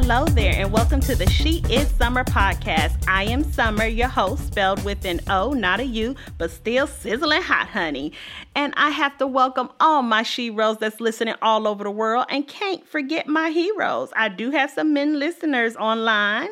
Hello 0.00 0.24
there, 0.26 0.54
and 0.54 0.70
welcome 0.70 1.00
to 1.00 1.16
the 1.16 1.28
She 1.28 1.60
Is 1.68 1.88
Sommer 1.88 2.22
podcast. 2.22 3.04
I 3.08 3.24
am 3.24 3.42
Sommer, 3.42 3.84
your 3.84 4.06
host, 4.06 4.46
spelled 4.46 4.82
with 4.84 5.04
an 5.04 5.20
O, 5.28 5.52
not 5.52 5.80
a 5.80 5.84
U, 5.84 6.14
but 6.38 6.52
still 6.52 6.86
sizzling 6.86 7.42
hot, 7.42 7.66
honey. 7.66 8.12
And 8.58 8.74
I 8.76 8.90
have 8.90 9.16
to 9.18 9.26
welcome 9.28 9.70
all 9.78 10.02
my 10.02 10.24
sheroes 10.24 10.80
that's 10.80 11.00
listening 11.00 11.36
all 11.40 11.68
over 11.68 11.84
the 11.84 11.92
world, 11.92 12.26
and 12.28 12.44
can't 12.44 12.84
forget 12.84 13.28
my 13.28 13.50
heroes. 13.50 14.10
I 14.16 14.28
do 14.28 14.50
have 14.50 14.72
some 14.72 14.92
men 14.92 15.20
listeners 15.20 15.76
online. 15.76 16.48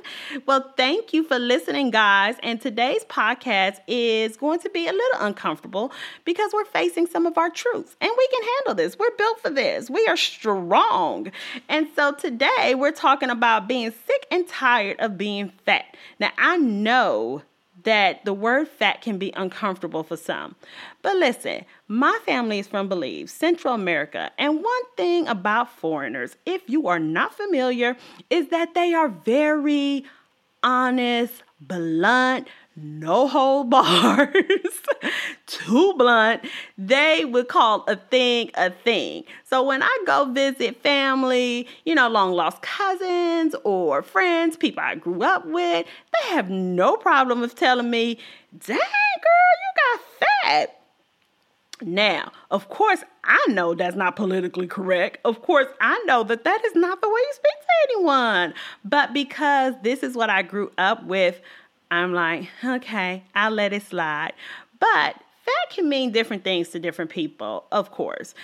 Well, 0.47 0.73
thank 0.77 1.13
you 1.13 1.25
for 1.25 1.37
listening, 1.37 1.91
guys. 1.91 2.37
And 2.45 2.61
today's 2.61 3.03
podcast 3.07 3.79
is 3.89 4.37
going 4.37 4.61
to 4.61 4.71
be 4.71 4.87
a 4.87 4.93
little 4.93 5.21
uncomfortable 5.21 5.91
because 6.25 6.53
we're 6.55 6.65
facing 6.67 7.09
some 7.09 7.27
of 7.27 7.37
our 7.37 7.51
truths, 7.51 7.97
and 8.01 8.13
we 8.17 8.29
can 8.29 8.49
handle 8.55 8.77
this. 8.77 8.97
We're 8.97 9.17
built 9.19 9.41
for 9.41 9.51
this. 9.51 9.91
We 9.91 10.07
are 10.07 10.17
strong. 10.17 11.33
And 11.69 11.89
so 11.97 12.15
today 12.15 12.77
we're 12.77 12.93
talking 12.93 13.31
about 13.31 13.67
being 13.67 13.91
sick 13.91 14.29
and 14.31 14.47
tired 14.47 15.01
of 15.01 15.19
being 15.19 15.49
fat. 15.65 15.97
Now, 16.21 16.31
I 16.39 16.57
know 16.57 17.43
that 17.87 18.25
the 18.25 18.35
word 18.35 18.67
fat 18.67 19.01
can 19.01 19.17
be 19.17 19.33
uncomfortable 19.37 20.03
for 20.03 20.17
some. 20.17 20.57
But 21.03 21.17
listen, 21.17 21.65
my 21.87 22.19
family 22.27 22.59
is 22.59 22.67
from 22.67 22.89
Belize, 22.89 23.31
Central 23.31 23.75
America. 23.75 24.33
And 24.39 24.57
one 24.57 24.83
thing 24.97 25.29
about 25.29 25.71
foreigners, 25.71 26.37
if 26.45 26.69
you 26.69 26.89
are 26.89 26.99
not 26.99 27.33
familiar, 27.35 27.97
is 28.29 28.49
that 28.49 28.75
they 28.75 28.93
are 28.93 29.09
very 29.09 30.05
honest, 30.65 31.45
blunt, 31.61 32.49
no 32.77 33.27
hold 33.27 33.71
bars, 33.71 34.35
too 35.47 35.95
blunt, 35.97 36.43
they 36.77 37.25
would 37.25 37.49
call 37.49 37.85
a 37.89 37.97
thing 37.97 38.51
a 38.55 38.71
thing. 38.71 39.25
So 39.45 39.63
when 39.63 39.83
I 39.83 39.99
go 40.07 40.27
visit 40.27 40.83
family, 40.83 41.67
you 41.85 41.95
know, 41.95 42.09
long 42.09 42.33
lost 42.33 42.63
cousins 42.63 43.55
or 43.65 44.03
friends, 44.03 44.57
people 44.57 44.83
I 44.83 44.95
grew 44.95 45.23
up 45.23 45.47
with, 45.47 45.87
they 45.87 46.35
have 46.35 46.51
no 46.51 46.97
problem 46.97 47.41
with 47.41 47.55
telling 47.55 47.91
me, 47.91 48.19
dang 48.67 48.77
girl, 48.77 49.55
you 49.63 49.99
got 49.99 50.01
fat. 50.43 50.81
Now, 51.83 52.33
of 52.51 52.71
course, 52.71 53.01
I 53.23 53.45
know 53.49 53.75
that's 53.75 53.97
not 53.97 54.17
politically 54.17 54.67
correct. 54.67 55.19
Of 55.27 55.43
course, 55.43 55.67
I 55.81 56.03
know 56.07 56.23
that 56.25 56.45
that 56.45 56.65
is 56.65 56.75
not 56.75 57.03
the 57.03 57.09
way 57.09 57.21
you 57.21 57.33
speak 57.35 57.53
to 57.53 57.95
anyone. 57.95 58.55
But 58.83 59.13
because 59.13 59.75
this 59.83 60.03
is 60.03 60.15
what 60.15 60.31
I 60.31 60.41
grew 60.41 60.71
up 60.79 61.05
with, 61.05 61.41
I'm 61.91 62.13
like, 62.13 62.49
okay, 62.65 63.23
I'll 63.35 63.51
let 63.51 63.73
it 63.73 63.83
slide. 63.83 64.33
But 64.81 65.17
fat 65.45 65.71
can 65.71 65.89
mean 65.89 66.13
different 66.13 66.45
things 66.45 66.71
to 66.71 66.79
different 66.79 67.11
people, 67.11 67.65
of 67.73 67.91
course. 67.91 68.35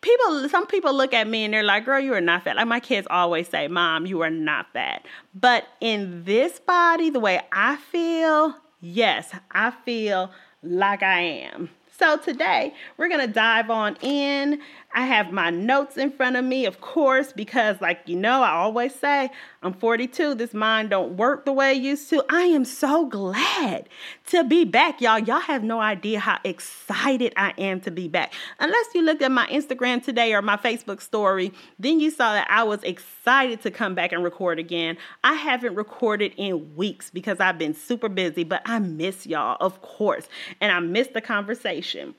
People, 0.00 0.48
some 0.48 0.66
people 0.66 0.92
look 0.94 1.14
at 1.14 1.28
me 1.28 1.44
and 1.44 1.54
they're 1.54 1.62
like, 1.62 1.84
girl, 1.84 2.00
you 2.00 2.12
are 2.14 2.20
not 2.20 2.42
fat. 2.42 2.56
Like 2.56 2.66
my 2.66 2.80
kids 2.80 3.06
always 3.08 3.48
say, 3.48 3.68
mom, 3.68 4.04
you 4.04 4.20
are 4.22 4.30
not 4.30 4.72
fat. 4.72 5.06
But 5.34 5.64
in 5.80 6.24
this 6.24 6.58
body, 6.58 7.08
the 7.08 7.20
way 7.20 7.40
I 7.52 7.76
feel, 7.76 8.56
yes, 8.80 9.30
I 9.52 9.70
feel 9.70 10.32
like 10.62 11.02
I 11.02 11.20
am. 11.20 11.70
So 11.98 12.16
today 12.16 12.74
we're 12.96 13.08
to 13.10 13.32
dive 13.32 13.70
on 13.70 13.96
in. 14.00 14.60
I 14.92 15.06
have 15.06 15.30
my 15.30 15.50
notes 15.50 15.96
in 15.96 16.10
front 16.10 16.34
of 16.34 16.44
me, 16.44 16.66
of 16.66 16.80
course, 16.80 17.32
because 17.32 17.80
like 17.80 18.00
you 18.06 18.16
know, 18.16 18.42
I 18.42 18.50
always 18.50 18.92
say 18.92 19.30
I'm 19.64 19.74
42. 19.74 20.34
This 20.34 20.52
mind 20.52 20.90
don't 20.90 21.16
work 21.16 21.44
the 21.44 21.52
way 21.52 21.72
it 21.76 21.82
used 21.82 22.10
to. 22.10 22.24
I 22.28 22.42
am 22.42 22.64
so 22.64 23.06
glad 23.06 23.88
to 24.26 24.42
be 24.42 24.64
back, 24.64 25.00
y'all. 25.00 25.20
Y'all 25.20 25.38
have 25.38 25.62
no 25.62 25.80
idea 25.80 26.18
how 26.18 26.38
excited 26.42 27.32
I 27.36 27.54
am 27.56 27.80
to 27.82 27.92
be 27.92 28.08
back. 28.08 28.32
Unless 28.58 28.86
you 28.92 29.02
looked 29.02 29.22
at 29.22 29.30
my 29.30 29.46
Instagram 29.46 30.04
today 30.04 30.34
or 30.34 30.42
my 30.42 30.56
Facebook 30.56 31.00
story, 31.00 31.52
then 31.78 32.00
you 32.00 32.10
saw 32.10 32.32
that 32.32 32.48
I 32.50 32.64
was 32.64 32.82
excited 32.82 33.62
to 33.62 33.70
come 33.70 33.94
back 33.94 34.10
and 34.10 34.24
record 34.24 34.58
again. 34.58 34.96
I 35.22 35.34
haven't 35.34 35.76
recorded 35.76 36.32
in 36.36 36.74
weeks 36.74 37.10
because 37.10 37.38
I've 37.38 37.58
been 37.58 37.74
super 37.74 38.08
busy, 38.08 38.42
but 38.42 38.62
I 38.66 38.80
miss 38.80 39.28
y'all, 39.28 39.56
of 39.60 39.80
course, 39.80 40.26
and 40.60 40.72
I 40.72 40.80
miss 40.80 41.06
the 41.08 41.20
conversation. 41.20 42.16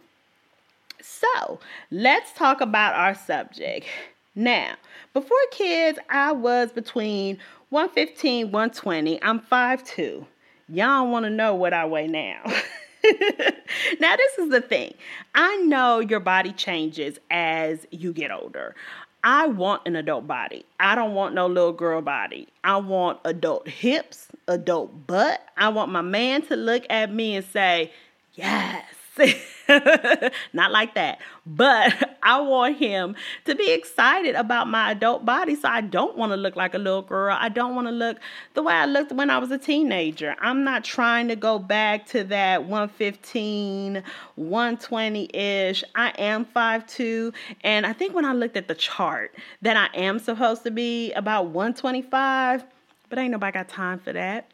So, 1.02 1.60
let's 1.92 2.32
talk 2.32 2.62
about 2.62 2.96
our 2.96 3.14
subject. 3.14 3.88
Now, 4.36 4.76
before 5.14 5.38
kids, 5.52 6.00
I 6.10 6.32
was 6.32 6.72
between 6.72 7.38
115, 7.70 8.52
120. 8.52 9.22
I'm 9.22 9.40
5'2. 9.40 10.26
Y'all 10.70 11.08
want 11.08 11.26
to 11.26 11.30
know 11.30 11.54
what 11.54 11.74
I 11.74 11.86
weigh 11.86 12.08
now. 12.08 12.42
now, 14.00 14.16
this 14.16 14.38
is 14.40 14.50
the 14.50 14.62
thing. 14.62 14.96
I 15.36 15.58
know 15.58 16.00
your 16.00 16.20
body 16.20 16.52
changes 16.52 17.20
as 17.30 17.86
you 17.92 18.12
get 18.12 18.32
older. 18.32 18.76
I 19.24 19.48
want 19.48 19.84
an 19.86 19.96
adult 19.96 20.28
body. 20.28 20.66
I 20.80 20.96
don't 20.96 21.14
want 21.14 21.36
no 21.36 21.48
little 21.48 21.72
girl 21.72 22.02
body. 22.02 22.48
I 22.64 22.78
want 22.78 23.20
adult 23.24 23.68
hips, 23.68 24.28
adult 24.48 25.08
butt. 25.08 25.46
I 25.58 25.70
want 25.70 25.92
my 25.92 26.02
man 26.02 26.42
to 26.48 26.56
look 26.56 26.86
at 26.90 27.14
me 27.14 27.36
and 27.36 27.46
say, 27.46 27.92
Yes, 28.34 28.84
Not 30.54 30.72
like 30.72 30.96
that. 30.96 31.20
But 31.46 32.18
I 32.24 32.42
want 32.42 32.78
him 32.78 33.16
to 33.46 33.56
be 33.56 33.72
excited 33.72 34.36
about 34.36 34.68
my 34.68 34.92
adult 34.92 35.26
body. 35.26 35.56
So 35.56 35.68
I 35.68 35.82
don't 35.82 36.18
want 36.18 36.32
to 36.32 36.38
look 36.38 36.56
like 36.56 36.74
a 36.74 36.78
little 36.78 37.02
girl. 37.02 37.38
I 37.40 37.50
don't 37.50 37.76
want 37.76 37.88
to 37.88 37.92
look 37.92 38.18
the 38.54 38.64
way 38.64 38.74
I 38.74 38.86
looked 38.86 39.12
when 39.12 39.30
I 39.30 39.38
was 39.38 39.52
a 39.52 39.58
teenager. 39.58 40.36
I'm 40.40 40.64
not 40.64 40.84
trying 40.84 41.28
to 41.28 41.36
go 41.36 41.60
back 41.60 42.06
to 42.08 42.24
that 42.26 42.64
115, 42.64 44.04
120 44.36 45.30
ish. 45.34 45.84
I 45.96 46.10
am 46.18 46.46
5'2. 46.46 47.34
And 47.62 47.86
I 47.86 47.94
think 47.94 48.14
when 48.16 48.26
I 48.26 48.34
looked 48.34 48.58
at 48.58 48.68
the 48.68 48.76
chart 48.76 49.36
that 49.62 49.78
I 49.78 49.96
am 49.98 50.20
supposed 50.20 50.64
to 50.64 50.72
be 50.72 51.12
about 51.14 51.48
125, 51.48 52.64
but 53.10 53.20
ain't 53.20 53.32
nobody 53.32 53.54
got 53.54 53.70
time 53.70 54.00
for 54.00 54.14
that. 54.14 54.53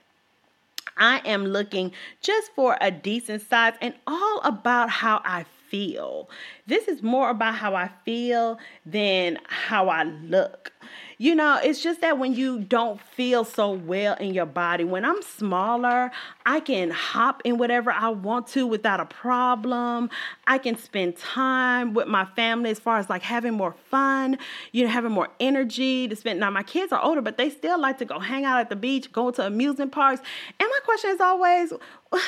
I 0.98 1.22
am 1.26 1.46
looking 1.46 1.92
just 2.22 2.52
for 2.56 2.78
a 2.82 2.92
decent 2.92 3.42
size 3.48 3.74
and 3.82 3.94
all 4.08 4.42
about 4.44 4.90
how 4.90 5.22
I 5.24 5.46
feel. 5.70 6.30
This 6.68 6.88
is 6.88 7.04
more 7.04 7.30
about 7.30 7.56
how 7.56 7.76
I 7.76 7.90
feel 8.06 8.60
than 8.86 9.38
how 9.48 9.90
I 9.90 10.04
look. 10.04 10.72
You 11.22 11.36
know, 11.36 11.60
it's 11.62 11.84
just 11.84 12.00
that 12.00 12.18
when 12.18 12.34
you 12.34 12.60
don't 12.62 13.02
feel 13.02 13.44
so 13.44 13.72
well 13.72 14.16
in 14.16 14.34
your 14.34 14.46
body, 14.46 14.86
when 14.86 15.04
I'm 15.04 15.22
smaller, 15.22 16.12
I 16.46 16.62
can 16.62 16.92
hop 16.92 17.42
in 17.44 17.58
whatever 17.58 17.92
I 17.92 18.08
want 18.08 18.48
to 18.48 18.66
without 18.66 19.02
a 19.02 19.06
problem. 19.06 20.10
I 20.48 20.58
can 20.60 20.78
spend 20.78 21.18
time 21.18 21.94
with 21.94 22.08
my 22.08 22.24
family 22.24 22.70
as 22.70 22.80
far 22.80 23.00
as 23.00 23.10
like 23.10 23.22
having 23.22 23.54
more 23.54 23.76
fun, 23.92 24.38
you 24.72 24.86
know, 24.86 24.90
having 24.90 25.12
more 25.12 25.28
energy 25.42 26.08
to 26.08 26.16
spend. 26.16 26.40
Now, 26.40 26.52
my 26.52 26.64
kids 26.64 26.94
are 26.94 27.02
older, 27.02 27.22
but 27.22 27.38
they 27.38 27.50
still 27.50 27.78
like 27.78 27.98
to 27.98 28.06
go 28.06 28.20
hang 28.20 28.46
out 28.46 28.62
at 28.62 28.70
the 28.70 28.78
beach, 28.78 29.12
go 29.12 29.30
to 29.30 29.46
amusement 29.46 29.92
parks. 29.92 30.22
And 30.58 30.70
my 30.72 30.80
question 30.86 31.10
is 31.10 31.20
always, 31.20 31.74
well, 32.14 32.22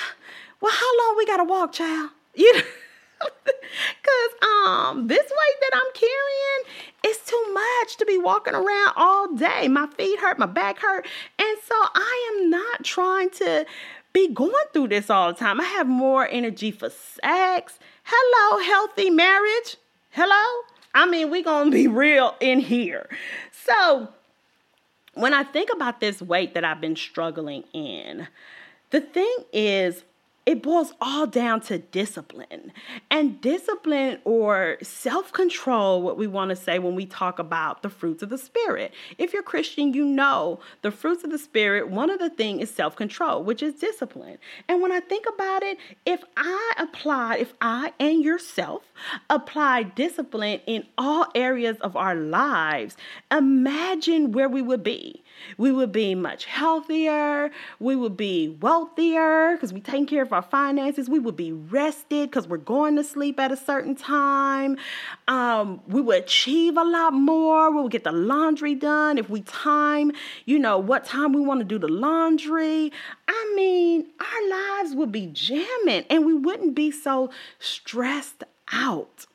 how 0.73 0.97
long 0.99 1.15
we 1.15 1.25
got 1.25 1.37
to 1.37 1.45
walk, 1.45 1.71
child? 1.71 2.09
You 2.35 2.57
know? 2.57 2.63
Cause 4.03 4.49
um 4.49 5.07
this 5.07 5.23
weight 5.23 5.59
that 5.61 5.71
I'm 5.73 5.93
carrying 5.93 6.91
is 7.07 7.17
too 7.25 7.53
much 7.53 7.97
to 7.97 8.05
be 8.05 8.17
walking 8.17 8.53
around 8.53 8.93
all 8.95 9.33
day. 9.33 9.67
My 9.67 9.87
feet 9.87 10.19
hurt, 10.19 10.39
my 10.39 10.45
back 10.45 10.79
hurt. 10.79 11.07
And 11.39 11.57
so 11.63 11.75
I 11.75 12.31
am 12.33 12.49
not 12.49 12.83
trying 12.83 13.29
to 13.31 13.65
be 14.13 14.27
going 14.27 14.53
through 14.73 14.89
this 14.89 15.09
all 15.09 15.31
the 15.31 15.39
time. 15.39 15.61
I 15.61 15.65
have 15.65 15.87
more 15.87 16.27
energy 16.27 16.71
for 16.71 16.89
sex. 16.89 17.79
Hello, 18.03 18.63
healthy 18.63 19.09
marriage. 19.09 19.77
Hello? 20.11 20.63
I 20.93 21.05
mean, 21.05 21.29
we're 21.29 21.43
gonna 21.43 21.71
be 21.71 21.87
real 21.87 22.35
in 22.39 22.59
here. 22.59 23.09
So 23.51 24.09
when 25.13 25.33
I 25.33 25.43
think 25.43 25.69
about 25.73 25.99
this 25.99 26.21
weight 26.21 26.53
that 26.53 26.65
I've 26.65 26.81
been 26.81 26.95
struggling 26.95 27.63
in, 27.73 28.27
the 28.89 29.01
thing 29.01 29.35
is 29.53 30.03
it 30.45 30.63
boils 30.63 30.93
all 30.99 31.27
down 31.27 31.61
to 31.61 31.77
discipline. 31.77 32.71
And 33.11 33.39
discipline 33.41 34.19
or 34.23 34.77
self 34.81 35.31
control, 35.31 36.01
what 36.01 36.17
we 36.17 36.25
want 36.25 36.49
to 36.49 36.55
say 36.55 36.79
when 36.79 36.95
we 36.95 37.05
talk 37.05 37.37
about 37.37 37.83
the 37.83 37.89
fruits 37.89 38.23
of 38.23 38.29
the 38.29 38.37
Spirit. 38.37 38.93
If 39.17 39.33
you're 39.33 39.43
Christian, 39.43 39.93
you 39.93 40.03
know 40.03 40.59
the 40.81 40.91
fruits 40.91 41.23
of 41.23 41.29
the 41.29 41.37
Spirit, 41.37 41.89
one 41.89 42.09
of 42.09 42.19
the 42.19 42.29
things 42.29 42.63
is 42.63 42.71
self 42.71 42.95
control, 42.95 43.43
which 43.43 43.61
is 43.61 43.75
discipline. 43.75 44.39
And 44.67 44.81
when 44.81 44.91
I 44.91 44.99
think 44.99 45.25
about 45.31 45.61
it, 45.61 45.77
if 46.05 46.23
I 46.35 46.73
apply, 46.77 47.37
if 47.37 47.53
I 47.61 47.93
and 47.99 48.23
yourself 48.23 48.81
apply 49.29 49.83
discipline 49.83 50.61
in 50.65 50.87
all 50.97 51.27
areas 51.35 51.77
of 51.81 51.95
our 51.95 52.15
lives, 52.15 52.97
imagine 53.31 54.31
where 54.31 54.49
we 54.49 54.61
would 54.61 54.83
be. 54.83 55.23
We 55.57 55.71
would 55.71 55.91
be 55.91 56.15
much 56.15 56.45
healthier, 56.45 57.51
we 57.79 57.95
would 57.95 58.17
be 58.17 58.57
wealthier 58.61 59.53
because 59.53 59.73
we 59.73 59.81
take 59.81 60.07
care 60.07 60.21
of 60.21 60.33
our 60.33 60.41
finances. 60.41 61.09
We 61.09 61.19
would 61.19 61.35
be 61.35 61.51
rested 61.51 62.29
because 62.29 62.47
we're 62.47 62.57
going 62.57 62.95
to 62.95 63.03
sleep 63.03 63.39
at 63.39 63.51
a 63.51 63.57
certain 63.57 63.95
time. 63.95 64.77
Um, 65.27 65.81
we 65.87 66.01
would 66.01 66.23
achieve 66.23 66.77
a 66.77 66.83
lot 66.83 67.13
more. 67.13 67.71
We 67.71 67.81
would 67.81 67.91
get 67.91 68.03
the 68.03 68.11
laundry 68.11 68.75
done 68.75 69.17
if 69.17 69.29
we 69.29 69.41
time, 69.41 70.11
you 70.45 70.59
know, 70.59 70.77
what 70.77 71.05
time 71.05 71.33
we 71.33 71.41
want 71.41 71.59
to 71.59 71.65
do 71.65 71.77
the 71.79 71.87
laundry. 71.87 72.91
I 73.27 73.53
mean, 73.55 74.07
our 74.19 74.49
lives 74.49 74.95
would 74.95 75.11
be 75.11 75.27
jamming 75.27 76.05
and 76.09 76.25
we 76.25 76.33
wouldn't 76.33 76.75
be 76.75 76.91
so 76.91 77.29
stressed 77.59 78.43
out. 78.71 79.25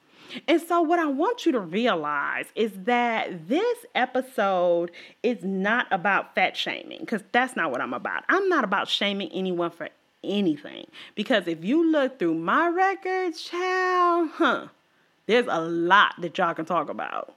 And 0.49 0.61
so, 0.61 0.81
what 0.81 0.99
I 0.99 1.07
want 1.07 1.47
you 1.47 1.53
to 1.53 1.61
realize 1.61 2.47
is 2.55 2.73
that 2.85 3.49
this 3.49 3.79
episode 3.95 4.91
is 5.23 5.43
not 5.43 5.87
about 5.91 6.35
fat 6.35 6.57
shaming, 6.57 7.01
because 7.01 7.23
that's 7.33 7.57
not 7.57 7.71
what 7.71 7.81
I'm 7.81 7.95
about. 7.95 8.25
I'm 8.29 8.49
not 8.49 8.65
about 8.65 8.89
shaming 8.89 9.31
anyone 9.33 9.71
for 9.71 9.89
anything. 10.25 10.87
Because 11.15 11.47
if 11.47 11.65
you 11.65 11.91
look 11.91 12.19
through 12.19 12.35
my 12.35 12.69
records, 12.69 13.43
child, 13.43 14.31
huh, 14.35 14.69
there's 15.27 15.47
a 15.49 15.61
lot 15.61 16.15
that 16.21 16.37
y'all 16.39 16.55
can 16.55 16.65
talk 16.65 16.89
about. 16.89 17.35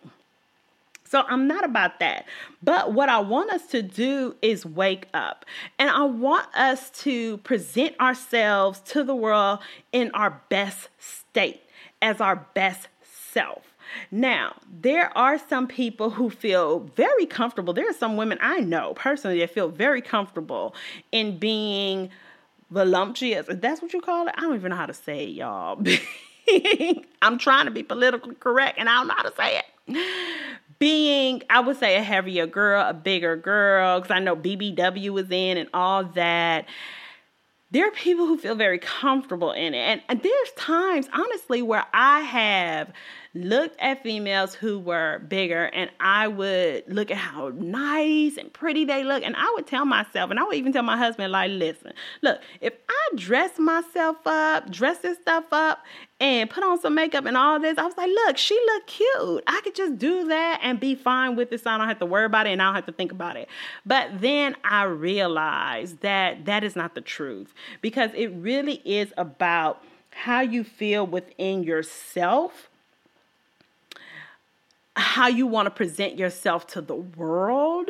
So 1.10 1.24
I'm 1.28 1.48
not 1.48 1.66
about 1.66 2.00
that. 2.02 2.26
But 2.62 2.94
what 2.94 3.10
I 3.10 3.20
want 3.20 3.50
us 3.50 3.66
to 3.68 3.82
do 3.82 4.36
is 4.44 4.64
wake 4.64 5.08
up. 5.16 5.44
And 5.80 5.90
I 5.90 6.04
want 6.04 6.46
us 6.56 6.92
to 7.02 7.38
present 7.38 8.00
ourselves 8.00 8.80
to 8.82 9.04
the 9.04 9.16
world 9.16 9.58
in 9.92 10.12
our 10.12 10.40
best 10.50 10.90
state, 11.00 11.64
as 12.02 12.22
our 12.22 12.48
best 12.54 12.88
self. 13.32 13.64
Now, 14.12 14.56
there 14.70 15.16
are 15.18 15.40
some 15.40 15.68
people 15.68 16.12
who 16.12 16.30
feel 16.30 16.80
very 16.96 17.26
comfortable. 17.26 17.74
There 17.74 17.90
are 17.90 17.94
some 17.94 18.18
women 18.18 18.38
I 18.42 18.60
know 18.60 18.94
personally 18.96 19.40
that 19.40 19.50
feel 19.50 19.70
very 19.70 20.02
comfortable 20.02 20.76
in 21.12 21.40
being 21.40 22.10
voluptuous. 22.70 23.48
That's 23.50 23.82
what 23.82 23.94
you 23.94 24.02
call 24.02 24.28
it? 24.28 24.36
I 24.38 24.42
don't 24.42 24.56
even 24.56 24.70
know 24.70 24.76
how 24.76 24.86
to 24.86 24.94
say 24.94 25.24
it, 25.24 25.30
y'all. 25.30 25.82
I'm 27.22 27.40
trying 27.40 27.66
to 27.66 27.72
be 27.72 27.84
politically 27.84 28.36
correct 28.36 28.78
and 28.78 28.88
I 28.88 28.96
don't 28.98 29.08
know 29.08 29.16
how 29.16 29.24
to 29.24 29.36
say 29.36 29.58
it 29.58 29.66
being, 30.80 31.44
I 31.50 31.60
would 31.60 31.78
say, 31.78 31.98
a 31.98 32.02
heavier 32.02 32.48
girl, 32.48 32.88
a 32.88 32.94
bigger 32.94 33.36
girl, 33.36 34.00
because 34.00 34.16
I 34.16 34.20
know 34.20 34.36
BBW 34.36 35.10
was 35.10 35.30
in 35.30 35.58
and 35.58 35.70
all 35.74 36.06
that. 36.06 36.66
There 37.72 37.88
are 37.88 37.92
people 37.92 38.26
who 38.26 38.38
feel 38.38 38.56
very 38.56 38.80
comfortable 38.80 39.52
in 39.52 39.76
it. 39.76 39.78
And, 39.78 40.02
and 40.10 40.24
there's 40.24 40.52
times, 40.58 41.08
honestly, 41.14 41.62
where 41.62 41.86
I 41.94 42.22
have 42.22 42.92
looked 43.36 43.80
at 43.80 44.02
females 44.02 44.56
who 44.56 44.80
were 44.80 45.20
bigger 45.20 45.66
and 45.66 45.92
I 46.00 46.28
would 46.30 46.86
look 46.88 47.12
at 47.12 47.18
how 47.18 47.52
nice 47.54 48.38
and 48.38 48.52
pretty 48.52 48.86
they 48.86 49.04
look. 49.04 49.24
And 49.24 49.36
I 49.36 49.52
would 49.56 49.68
tell 49.68 49.86
myself, 49.86 50.32
and 50.32 50.40
I 50.40 50.44
would 50.44 50.56
even 50.56 50.74
tell 50.74 50.82
my 50.82 50.98
husband, 50.98 51.32
like, 51.32 51.52
listen, 51.52 51.94
look, 52.24 52.42
if 52.60 52.74
I 52.90 53.16
dress 53.16 53.60
myself 53.60 54.18
up, 54.26 54.72
dress 54.72 54.98
this 55.00 55.20
stuff 55.20 55.46
up, 55.52 55.86
and 56.20 56.50
put 56.50 56.64
on 56.64 56.80
some 56.80 56.96
makeup 56.96 57.26
and 57.26 57.38
all 57.38 57.60
this, 57.60 57.78
I 57.78 57.86
was 57.86 57.96
like, 57.96 58.10
look, 58.10 58.38
she 58.38 58.60
looked 58.66 58.88
cute. 58.88 59.44
I 59.48 59.62
could 59.64 59.76
just 59.76 59.98
do 59.98 60.28
that 60.28 60.60
and 60.62 60.80
be 60.80 60.96
fine 60.96 61.36
with 61.36 61.50
this. 61.50 61.66
I 61.66 61.78
don't 61.78 61.88
have 61.88 62.00
to 62.00 62.06
worry 62.06 62.26
about 62.26 62.46
it 62.46 62.52
and 62.52 62.62
I 62.62 62.66
don't 62.66 62.76
have 62.76 62.86
to 62.88 62.92
think 62.92 63.12
about 63.12 63.38
it. 63.38 63.48
But 63.86 64.20
then 64.20 64.56
I 64.64 64.84
realized 64.84 66.02
that 66.02 66.46
that 66.46 66.64
is 66.64 66.76
not 66.76 66.96
the 66.96 67.02
truth 67.02 67.54
because 67.82 68.12
it 68.16 68.28
really 68.28 68.82
is 68.86 69.14
about 69.18 69.82
how 70.12 70.42
you 70.42 70.64
feel 70.64 71.08
within 71.08 71.64
yourself 71.64 72.70
how 75.00 75.28
you 75.28 75.48
want 75.48 75.66
to 75.66 75.72
present 75.72 76.18
yourself 76.18 76.68
to 76.68 76.82
the 76.82 76.96
world, 76.96 77.90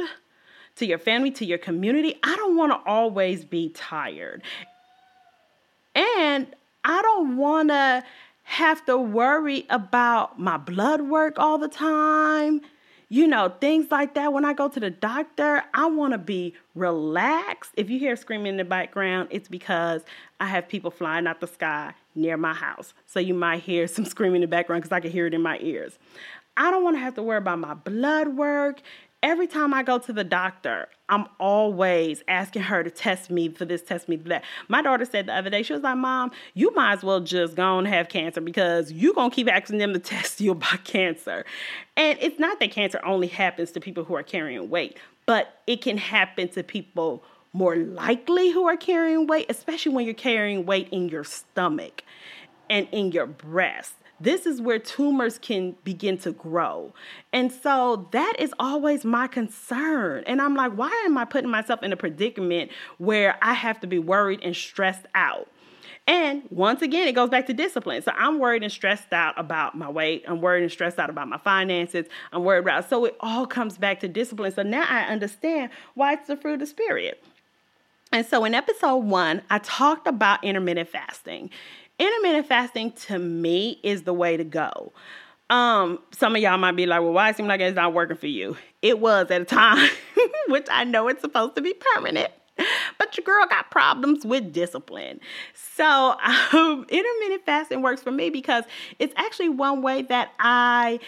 to 0.75 0.85
your 0.85 0.99
family, 0.99 1.31
to 1.31 1.45
your 1.45 1.57
community. 1.57 2.15
I 2.23 2.35
don't 2.35 2.55
want 2.55 2.71
to 2.71 2.89
always 2.89 3.43
be 3.43 3.69
tired. 3.69 4.43
And 5.95 6.47
I 6.83 7.01
don't 7.01 7.37
want 7.37 7.69
to 7.69 8.03
have 8.43 8.85
to 8.85 8.97
worry 8.97 9.65
about 9.69 10.39
my 10.39 10.57
blood 10.57 11.01
work 11.01 11.37
all 11.37 11.57
the 11.57 11.67
time. 11.67 12.61
You 13.11 13.27
know, 13.27 13.49
things 13.59 13.87
like 13.89 14.13
that. 14.13 14.33
When 14.33 14.45
I 14.45 14.53
go 14.53 14.69
to 14.69 14.79
the 14.79 14.91
doctor, 14.91 15.63
I 15.73 15.87
want 15.87 16.13
to 16.13 16.19
be 16.19 16.53
relaxed. 16.75 17.71
If 17.75 17.89
you 17.89 17.97
hear 17.97 18.15
screaming 18.15 18.47
in 18.47 18.57
the 18.57 18.65
background, 18.65 19.29
it's 19.31 19.47
because 19.47 20.03
I 20.39 20.45
have 20.47 20.67
people 20.67 20.91
flying 20.91 21.25
out 21.25 21.41
the 21.41 21.47
sky 21.47 21.93
near 22.13 22.37
my 22.37 22.53
house. 22.53 22.93
So 23.07 23.19
you 23.19 23.33
might 23.33 23.63
hear 23.63 23.87
some 23.87 24.05
screaming 24.13 24.37
in 24.37 24.41
the 24.41 24.47
background 24.47 24.83
because 24.83 24.95
I 24.95 24.99
can 24.99 25.11
hear 25.11 25.25
it 25.25 25.33
in 25.33 25.41
my 25.41 25.57
ears. 25.59 25.97
I 26.55 26.71
don't 26.71 26.83
want 26.83 26.97
to 26.97 26.99
have 26.99 27.15
to 27.15 27.23
worry 27.23 27.37
about 27.37 27.59
my 27.59 27.73
blood 27.73 28.29
work. 28.29 28.81
Every 29.21 29.47
time 29.47 29.73
I 29.73 29.83
go 29.83 29.97
to 29.97 30.13
the 30.13 30.23
doctor, 30.23 30.87
I'm 31.09 31.25
always 31.41 32.23
asking 32.29 32.61
her 32.61 32.83
to 32.83 32.89
test 32.89 33.29
me 33.29 33.49
for 33.49 33.65
this, 33.65 33.81
test 33.81 34.07
me 34.07 34.15
for 34.15 34.29
that. 34.29 34.45
My 34.69 34.81
daughter 34.81 35.03
said 35.03 35.25
the 35.25 35.35
other 35.35 35.49
day, 35.49 35.61
she 35.61 35.73
was 35.73 35.81
like, 35.81 35.97
Mom, 35.97 36.31
you 36.53 36.73
might 36.73 36.93
as 36.93 37.03
well 37.03 37.19
just 37.19 37.55
go 37.55 37.77
and 37.77 37.87
have 37.87 38.07
cancer 38.07 38.39
because 38.39 38.93
you're 38.93 39.13
going 39.13 39.29
to 39.29 39.35
keep 39.35 39.49
asking 39.49 39.79
them 39.79 39.91
to 39.91 39.99
test 39.99 40.39
you 40.39 40.51
about 40.51 40.85
cancer. 40.85 41.45
And 41.97 42.17
it's 42.21 42.39
not 42.39 42.61
that 42.61 42.71
cancer 42.71 43.01
only 43.03 43.27
happens 43.27 43.71
to 43.71 43.81
people 43.81 44.05
who 44.05 44.15
are 44.15 44.23
carrying 44.23 44.69
weight, 44.69 44.97
but 45.25 45.61
it 45.67 45.81
can 45.81 45.97
happen 45.97 46.47
to 46.49 46.63
people 46.63 47.21
more 47.51 47.75
likely 47.75 48.51
who 48.51 48.67
are 48.67 48.77
carrying 48.77 49.27
weight, 49.27 49.47
especially 49.49 49.93
when 49.93 50.05
you're 50.05 50.13
carrying 50.13 50.65
weight 50.65 50.87
in 50.91 51.09
your 51.09 51.25
stomach 51.25 52.03
and 52.69 52.87
in 52.93 53.11
your 53.11 53.25
breast 53.25 53.95
this 54.19 54.45
is 54.45 54.61
where 54.61 54.79
tumors 54.79 55.37
can 55.37 55.75
begin 55.83 56.17
to 56.19 56.31
grow. 56.31 56.93
And 57.31 57.51
so 57.51 58.07
that 58.11 58.33
is 58.39 58.53
always 58.59 59.05
my 59.05 59.27
concern. 59.27 60.23
And 60.27 60.41
I'm 60.41 60.55
like, 60.55 60.73
why 60.73 60.91
am 61.05 61.17
I 61.17 61.25
putting 61.25 61.49
myself 61.49 61.83
in 61.83 61.93
a 61.93 61.97
predicament 61.97 62.71
where 62.97 63.37
I 63.41 63.53
have 63.53 63.79
to 63.81 63.87
be 63.87 63.99
worried 63.99 64.39
and 64.43 64.55
stressed 64.55 65.05
out? 65.15 65.47
And 66.07 66.41
once 66.49 66.81
again, 66.81 67.07
it 67.07 67.13
goes 67.13 67.29
back 67.29 67.45
to 67.47 67.53
discipline. 67.53 68.01
So 68.01 68.11
I'm 68.15 68.39
worried 68.39 68.63
and 68.63 68.71
stressed 68.71 69.13
out 69.13 69.39
about 69.39 69.77
my 69.77 69.87
weight. 69.87 70.25
I'm 70.27 70.41
worried 70.41 70.63
and 70.63 70.71
stressed 70.71 70.97
out 70.97 71.11
about 71.11 71.27
my 71.27 71.37
finances. 71.37 72.07
I'm 72.33 72.43
worried 72.43 72.61
about, 72.61 72.89
so 72.89 73.05
it 73.05 73.15
all 73.19 73.45
comes 73.45 73.77
back 73.77 73.99
to 73.99 74.07
discipline. 74.07 74.51
So 74.51 74.63
now 74.63 74.85
I 74.89 75.03
understand 75.03 75.69
why 75.93 76.13
it's 76.13 76.27
the 76.27 76.35
fruit 76.35 76.53
of 76.53 76.59
the 76.61 76.65
spirit. 76.65 77.23
And 78.11 78.25
so 78.25 78.43
in 78.43 78.55
episode 78.55 78.97
one, 78.97 79.43
I 79.51 79.59
talked 79.59 80.07
about 80.07 80.43
intermittent 80.43 80.89
fasting 80.89 81.51
intermittent 81.99 82.47
fasting 82.47 82.91
to 82.93 83.19
me 83.19 83.79
is 83.83 84.03
the 84.03 84.13
way 84.13 84.37
to 84.37 84.43
go. 84.43 84.93
Um, 85.49 85.99
some 86.11 86.35
of 86.35 86.41
y'all 86.41 86.57
might 86.57 86.75
be 86.75 86.85
like, 86.85 87.01
well, 87.01 87.11
why 87.13 87.29
it 87.29 87.37
seem 87.37 87.47
like 87.47 87.59
it's 87.59 87.75
not 87.75 87.93
working 87.93 88.17
for 88.17 88.27
you? 88.27 88.55
It 88.81 88.99
was 88.99 89.31
at 89.31 89.41
a 89.41 89.45
time, 89.45 89.89
which 90.47 90.67
I 90.71 90.83
know 90.83 91.07
it's 91.07 91.21
supposed 91.21 91.55
to 91.55 91.61
be 91.61 91.73
permanent. 91.95 92.31
But 92.97 93.17
your 93.17 93.23
girl 93.23 93.45
got 93.47 93.71
problems 93.71 94.25
with 94.25 94.51
discipline. 94.53 95.19
So, 95.53 95.85
um, 95.85 96.85
intermittent 96.89 97.45
fasting 97.45 97.81
works 97.81 98.01
for 98.01 98.11
me 98.11 98.29
because 98.29 98.65
it's 98.99 99.13
actually 99.15 99.49
one 99.49 99.81
way 99.81 100.01
that 100.03 100.33
I 100.39 100.99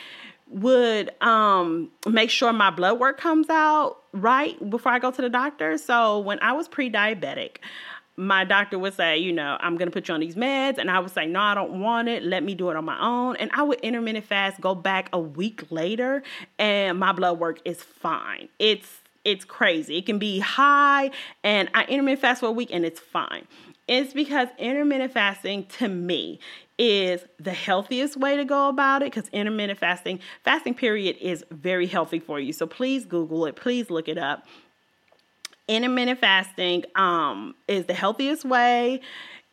would 0.47 1.11
um, 1.21 1.91
make 2.07 2.29
sure 2.29 2.51
my 2.51 2.71
blood 2.71 2.99
work 2.99 3.19
comes 3.19 3.49
out 3.49 3.97
right 4.13 4.69
before 4.69 4.91
I 4.91 4.99
go 4.99 5.11
to 5.11 5.21
the 5.21 5.29
doctor. 5.29 5.77
So, 5.77 6.19
when 6.19 6.39
I 6.41 6.53
was 6.53 6.67
pre 6.67 6.89
diabetic, 6.89 7.57
my 8.21 8.43
doctor 8.43 8.77
would 8.77 8.93
say, 8.93 9.17
you 9.17 9.33
know, 9.33 9.57
I'm 9.59 9.77
going 9.77 9.87
to 9.87 9.91
put 9.91 10.07
you 10.07 10.13
on 10.13 10.19
these 10.19 10.35
meds. 10.35 10.77
And 10.77 10.91
I 10.91 10.99
would 10.99 11.11
say, 11.11 11.25
no, 11.25 11.39
I 11.39 11.55
don't 11.55 11.81
want 11.81 12.07
it. 12.07 12.21
Let 12.21 12.43
me 12.43 12.53
do 12.53 12.69
it 12.69 12.75
on 12.75 12.85
my 12.85 13.01
own. 13.01 13.35
And 13.37 13.49
I 13.51 13.63
would 13.63 13.79
intermittent 13.79 14.25
fast, 14.25 14.61
go 14.61 14.75
back 14.75 15.09
a 15.11 15.19
week 15.19 15.71
later, 15.71 16.21
and 16.59 16.99
my 16.99 17.13
blood 17.13 17.39
work 17.39 17.59
is 17.65 17.81
fine. 17.81 18.47
It's 18.59 18.99
it's 19.23 19.45
crazy. 19.45 19.97
It 19.97 20.07
can 20.07 20.17
be 20.17 20.39
high, 20.39 21.11
and 21.43 21.69
I 21.75 21.83
intermittent 21.85 22.21
fast 22.21 22.39
for 22.39 22.47
a 22.47 22.51
week, 22.51 22.69
and 22.71 22.85
it's 22.85 22.99
fine. 22.99 23.45
It's 23.87 24.13
because 24.13 24.47
intermittent 24.57 25.13
fasting 25.13 25.65
to 25.77 25.87
me 25.87 26.39
is 26.79 27.23
the 27.39 27.53
healthiest 27.53 28.17
way 28.17 28.35
to 28.35 28.45
go 28.45 28.69
about 28.69 29.03
it 29.03 29.13
because 29.13 29.29
intermittent 29.29 29.77
fasting, 29.77 30.19
fasting 30.43 30.73
period 30.73 31.17
is 31.21 31.43
very 31.51 31.85
healthy 31.85 32.19
for 32.19 32.39
you. 32.39 32.53
So 32.53 32.65
please 32.65 33.05
Google 33.05 33.45
it, 33.45 33.55
please 33.55 33.91
look 33.91 34.07
it 34.07 34.17
up 34.17 34.45
intermittent 35.75 36.19
fasting 36.19 36.83
um, 36.95 37.55
is 37.67 37.85
the 37.85 37.93
healthiest 37.93 38.45
way, 38.45 39.01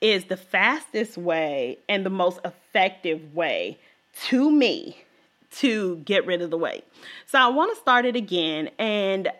is 0.01 0.25
the 0.25 0.37
fastest 0.37 1.17
way, 1.17 1.79
and 1.89 2.05
the 2.05 2.11
most 2.11 2.41
effective 2.45 3.35
way 3.35 3.79
to 4.27 4.51
me 4.51 4.97
to 5.51 5.97
get 5.99 6.27
rid 6.27 6.43
of 6.43 6.51
the 6.51 6.59
weight. 6.59 6.85
So 7.27 7.39
I 7.39 7.49
want 7.49 7.75
to 7.75 7.81
start 7.81 8.05
it 8.05 8.17
again 8.17 8.71
and 8.79 9.31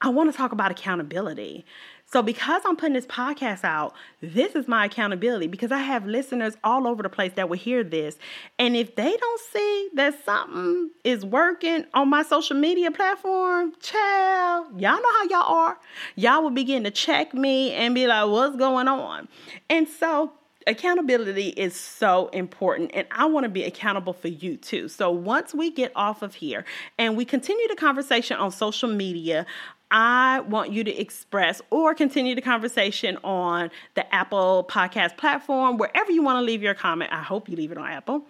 I 0.00 0.08
want 0.08 0.30
to 0.30 0.36
talk 0.36 0.52
about 0.52 0.70
accountability. 0.70 1.64
So, 2.12 2.20
because 2.20 2.60
I'm 2.66 2.76
putting 2.76 2.92
this 2.92 3.06
podcast 3.06 3.64
out, 3.64 3.94
this 4.20 4.54
is 4.54 4.68
my 4.68 4.84
accountability 4.84 5.46
because 5.46 5.72
I 5.72 5.78
have 5.78 6.04
listeners 6.04 6.58
all 6.62 6.86
over 6.86 7.02
the 7.02 7.08
place 7.08 7.32
that 7.36 7.48
will 7.48 7.56
hear 7.56 7.82
this. 7.82 8.18
And 8.58 8.76
if 8.76 8.96
they 8.96 9.16
don't 9.16 9.40
see 9.50 9.88
that 9.94 10.22
something 10.22 10.90
is 11.04 11.24
working 11.24 11.86
on 11.94 12.10
my 12.10 12.22
social 12.22 12.54
media 12.54 12.90
platform, 12.90 13.72
child, 13.80 14.78
y'all 14.78 15.00
know 15.00 15.12
how 15.20 15.24
y'all 15.30 15.54
are. 15.54 15.78
Y'all 16.14 16.42
will 16.42 16.50
begin 16.50 16.84
to 16.84 16.90
check 16.90 17.32
me 17.32 17.72
and 17.72 17.94
be 17.94 18.06
like, 18.06 18.28
what's 18.28 18.56
going 18.56 18.88
on? 18.88 19.26
And 19.70 19.88
so, 19.88 20.34
accountability 20.66 21.48
is 21.48 21.74
so 21.74 22.28
important 22.28 22.90
and 22.94 23.06
I 23.10 23.26
want 23.26 23.44
to 23.44 23.50
be 23.50 23.64
accountable 23.64 24.12
for 24.12 24.28
you 24.28 24.56
too. 24.56 24.88
So 24.88 25.10
once 25.10 25.52
we 25.52 25.72
get 25.72 25.92
off 25.96 26.22
of 26.22 26.34
here 26.34 26.64
and 26.98 27.16
we 27.16 27.24
continue 27.24 27.66
the 27.68 27.74
conversation 27.74 28.36
on 28.36 28.52
social 28.52 28.88
media, 28.88 29.46
I 29.92 30.40
want 30.40 30.72
you 30.72 30.82
to 30.84 30.90
express 30.90 31.60
or 31.68 31.94
continue 31.94 32.34
the 32.34 32.40
conversation 32.40 33.18
on 33.22 33.70
the 33.94 34.12
Apple 34.14 34.66
podcast 34.68 35.18
platform, 35.18 35.76
wherever 35.76 36.10
you 36.10 36.22
want 36.22 36.38
to 36.38 36.40
leave 36.40 36.62
your 36.62 36.72
comment. 36.72 37.12
I 37.12 37.22
hope 37.22 37.46
you 37.46 37.56
leave 37.56 37.70
it 37.70 37.76
on 37.76 37.86
Apple. 37.86 38.24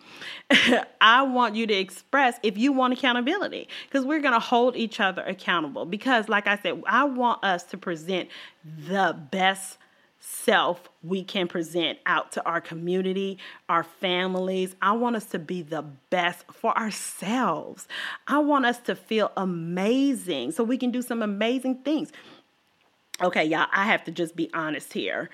I 1.01 1.23
want 1.23 1.55
you 1.55 1.69
to 1.69 1.75
express 1.75 2.41
if 2.43 2.59
you 2.59 2.73
want 2.73 2.95
accountability 2.95 3.69
because 3.87 4.05
we're 4.05 4.21
going 4.21 4.35
to 4.35 4.41
hold 4.41 4.75
each 4.75 4.99
other 4.99 5.23
accountable. 5.23 5.87
Because, 5.87 6.29
like 6.29 6.49
I 6.49 6.59
said, 6.59 6.83
I 6.85 7.05
want 7.05 7.45
us 7.45 7.63
to 7.65 7.79
present 7.79 8.29
the 8.65 9.17
best 9.31 9.79
self 10.25 10.89
we 11.03 11.25
can 11.25 11.49
present 11.49 11.99
out 12.07 12.31
to 12.31 12.47
our 12.47 12.61
community, 12.61 13.39
our 13.69 13.83
families. 13.83 14.77
I 14.81 14.93
want 14.93 15.17
us 15.17 15.27
to 15.27 15.39
be 15.39 15.63
the 15.63 15.83
best 15.83 16.45
for 16.53 16.77
ourselves. 16.79 17.89
I 18.29 18.39
want 18.39 18.65
us 18.65 18.79
to 18.81 18.95
feel 18.95 19.33
amazing 19.37 20.53
so 20.53 20.63
we 20.63 20.79
can 20.79 20.93
do 20.93 21.03
some 21.03 21.23
amazing 21.23 21.83
things. 21.83 22.13
Okay, 23.21 23.45
y'all, 23.45 23.67
I 23.73 23.85
have 23.87 24.05
to 24.05 24.13
just 24.13 24.37
be 24.37 24.49
honest 24.55 24.93
here. 24.93 25.29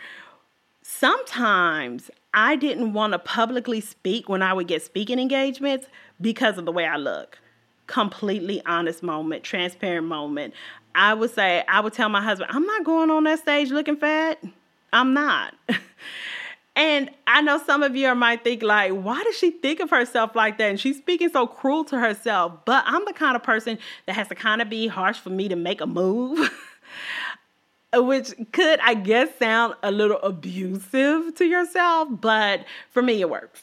Sometimes 0.83 2.11
I 2.33 2.57
didn't 2.57 2.95
want 2.95 3.12
to 3.12 3.18
publicly 3.18 3.83
speak 3.83 4.28
when 4.28 4.42
I 4.42 4.54
would 4.54 4.68
get 4.68 4.83
speaking 4.83 5.18
engagements 5.18 5.87
because 6.18 6.57
of 6.57 6.64
the 6.64 6.73
way 6.73 6.87
I 6.87 6.97
look. 6.97 7.38
Completely 7.87 8.62
honest 8.64 9.02
moment, 9.02 9.45
transparent 9.45 10.07
moment. 10.07 10.54
I 10.95 11.12
would 11.12 11.30
say, 11.30 11.62
I 11.68 11.80
would 11.80 11.92
tell 11.92 12.09
my 12.09 12.23
husband, 12.23 12.50
I'm 12.54 12.64
not 12.64 12.85
going 12.85 13.11
on 13.11 13.25
that 13.25 13.38
stage 13.38 13.71
looking 13.71 13.97
fat. 13.97 14.42
I'm 14.92 15.14
not. 15.14 15.54
and 16.76 17.11
I 17.26 17.42
know 17.42 17.62
some 17.64 17.83
of 17.83 17.97
you 17.97 18.14
might 18.14 18.45
think, 18.45 18.62
like, 18.62 18.92
why 18.92 19.23
does 19.23 19.37
she 19.37 19.50
think 19.50 19.80
of 19.80 19.90
herself 19.90 20.35
like 20.35 20.59
that? 20.59 20.71
And 20.71 20.80
she's 20.80 20.99
speaking 20.99 21.28
so 21.30 21.47
cruel 21.47 21.85
to 21.85 21.99
herself. 21.99 22.64
But 22.64 22.85
I'm 22.87 23.04
the 23.04 23.12
kind 23.12 23.37
of 23.37 23.42
person 23.42 23.78
that 24.07 24.14
has 24.14 24.28
to 24.28 24.35
kind 24.35 24.62
of 24.62 24.68
be 24.71 24.87
harsh 24.87 25.18
for 25.18 25.30
me 25.30 25.49
to 25.49 25.57
make 25.57 25.80
a 25.80 25.87
move. 25.87 26.50
Which 27.95 28.35
could, 28.52 28.80
I 28.80 28.95
guess, 28.95 29.30
sound 29.38 29.75
a 29.83 29.90
little 29.90 30.18
abusive 30.18 31.35
to 31.37 31.45
yourself, 31.47 32.09
but 32.11 32.66
for 32.90 33.00
me, 33.00 33.23
it 33.23 33.30
works. 33.30 33.62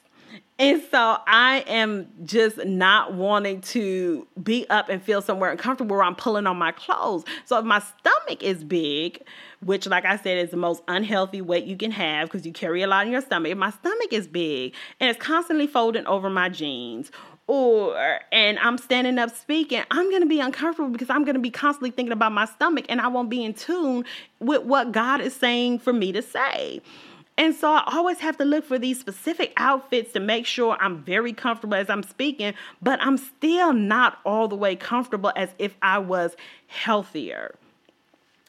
And 0.58 0.82
so 0.90 1.18
I 1.28 1.66
am 1.68 2.08
just 2.24 2.64
not 2.64 3.14
wanting 3.14 3.60
to 3.62 4.26
be 4.42 4.66
up 4.70 4.88
and 4.88 5.04
feel 5.04 5.22
somewhere 5.22 5.52
uncomfortable 5.52 5.98
where 5.98 6.04
I'm 6.04 6.16
pulling 6.16 6.48
on 6.48 6.56
my 6.58 6.72
clothes. 6.72 7.26
So 7.44 7.60
if 7.60 7.66
my 7.66 7.80
stomach 7.80 8.42
is 8.42 8.64
big, 8.64 9.22
which, 9.62 9.86
like 9.86 10.06
I 10.06 10.16
said, 10.16 10.38
is 10.38 10.52
the 10.52 10.58
most 10.58 10.82
unhealthy 10.88 11.42
weight 11.42 11.66
you 11.66 11.76
can 11.76 11.92
have 11.92 12.30
because 12.30 12.46
you 12.46 12.54
carry 12.54 12.84
a 12.84 12.88
lot 12.88 13.06
in 13.06 13.12
your 13.12 13.22
stomach. 13.22 13.52
If 13.52 13.58
my 13.58 13.72
stomach 13.72 14.14
is 14.14 14.28
big 14.28 14.74
and 15.02 15.10
it's 15.10 15.20
constantly 15.20 15.68
folding 15.68 16.08
over 16.08 16.30
my 16.30 16.48
jeans, 16.48 17.12
or 17.48 18.20
and 18.32 18.58
I'm 18.60 18.78
standing 18.78 19.20
up 19.20 19.36
speaking, 19.36 19.84
I'm 19.92 20.10
going 20.10 20.22
to 20.22 20.28
be 20.28 20.40
uncomfortable 20.40 20.90
because 20.90 21.10
I'm 21.10 21.26
going 21.26 21.36
to 21.36 21.42
be 21.42 21.52
constantly 21.52 21.92
thinking 21.92 22.14
about 22.14 22.32
my 22.32 22.46
stomach 22.46 22.86
and 22.90 23.02
I 23.02 23.08
won't 23.08 23.30
be 23.30 23.44
in 23.44 23.54
tune 23.54 24.06
with 24.40 24.64
what 24.64 24.92
God 24.92 25.22
is 25.22 25.36
saying 25.36 25.80
for 25.80 25.94
me 25.94 26.12
to 26.12 26.22
say. 26.22 26.82
And 27.38 27.54
so 27.54 27.70
I 27.70 27.84
always 27.88 28.20
have 28.20 28.38
to 28.38 28.46
look 28.46 28.66
for 28.66 28.80
these 28.80 29.00
specific 29.00 29.52
outfits 29.58 30.14
to 30.14 30.20
make 30.20 30.46
sure 30.46 30.78
I'm 30.80 31.04
very 31.04 31.34
comfortable 31.34 31.76
as 31.76 31.90
I'm 31.90 32.04
speaking, 32.04 32.54
but 32.82 33.00
I'm 33.02 33.18
still 33.18 33.74
not 33.74 34.20
all 34.26 34.48
the 34.48 34.56
way 34.56 34.76
comfortable 34.76 35.34
as 35.36 35.50
if 35.60 35.76
I 35.82 36.00
was 36.00 36.36
healthier 36.68 37.56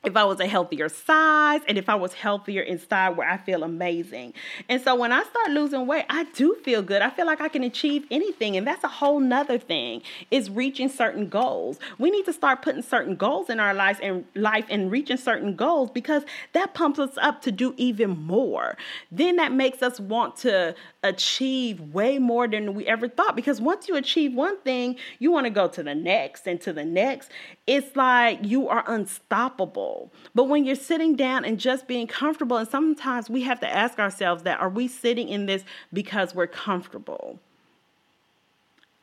if 0.06 0.16
I 0.16 0.24
was 0.24 0.38
a 0.38 0.46
healthier 0.46 0.88
size 0.88 1.62
and 1.66 1.76
if 1.76 1.88
I 1.88 1.96
was 1.96 2.14
healthier 2.14 2.62
inside 2.62 3.16
where 3.16 3.28
I 3.28 3.38
feel 3.38 3.64
amazing. 3.64 4.34
And 4.68 4.80
so 4.80 4.94
when 4.94 5.12
I 5.12 5.24
start 5.24 5.50
losing 5.50 5.84
weight, 5.88 6.04
I 6.08 6.24
do 6.32 6.54
feel 6.64 6.80
good. 6.80 7.02
I 7.02 7.10
feel 7.10 7.26
like 7.26 7.40
I 7.40 7.48
can 7.48 7.64
achieve 7.64 8.06
anything. 8.08 8.56
And 8.56 8.64
that's 8.64 8.84
a 8.84 8.88
whole 8.88 9.18
nother 9.18 9.58
thing 9.58 10.02
is 10.30 10.48
reaching 10.48 10.88
certain 10.88 11.28
goals. 11.28 11.80
We 11.98 12.12
need 12.12 12.24
to 12.26 12.32
start 12.32 12.62
putting 12.62 12.82
certain 12.82 13.16
goals 13.16 13.50
in 13.50 13.58
our 13.58 13.74
lives 13.74 13.98
and 14.00 14.24
life 14.36 14.66
and 14.70 14.92
reaching 14.92 15.16
certain 15.16 15.56
goals 15.56 15.90
because 15.90 16.22
that 16.52 16.72
pumps 16.72 17.00
us 17.00 17.18
up 17.20 17.42
to 17.42 17.50
do 17.50 17.74
even 17.76 18.10
more. 18.10 18.76
Then 19.10 19.36
that 19.36 19.50
makes 19.50 19.82
us 19.82 19.98
want 19.98 20.36
to 20.36 20.76
achieve 21.02 21.80
way 21.80 22.20
more 22.20 22.46
than 22.46 22.74
we 22.74 22.86
ever 22.86 23.08
thought 23.08 23.34
because 23.34 23.60
once 23.60 23.88
you 23.88 23.96
achieve 23.96 24.34
one 24.34 24.58
thing, 24.60 24.96
you 25.18 25.32
want 25.32 25.46
to 25.46 25.50
go 25.50 25.66
to 25.66 25.82
the 25.82 25.94
next 25.96 26.46
and 26.46 26.60
to 26.60 26.72
the 26.72 26.84
next. 26.84 27.30
It's 27.66 27.96
like 27.96 28.38
you 28.42 28.68
are 28.68 28.84
unstoppable. 28.86 29.95
But 30.34 30.44
when 30.44 30.64
you're 30.64 30.76
sitting 30.76 31.16
down 31.16 31.44
and 31.44 31.58
just 31.58 31.86
being 31.86 32.06
comfortable, 32.06 32.56
and 32.56 32.68
sometimes 32.68 33.28
we 33.30 33.42
have 33.42 33.60
to 33.60 33.68
ask 33.68 33.98
ourselves 33.98 34.42
that 34.44 34.60
are 34.60 34.68
we 34.68 34.88
sitting 34.88 35.28
in 35.28 35.46
this 35.46 35.64
because 35.92 36.34
we're 36.34 36.46
comfortable? 36.46 37.38